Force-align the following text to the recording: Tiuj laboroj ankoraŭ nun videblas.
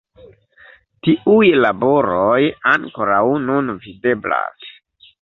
Tiuj 1.07 1.51
laboroj 1.67 2.41
ankoraŭ 2.75 3.23
nun 3.47 3.73
videblas. 3.89 4.71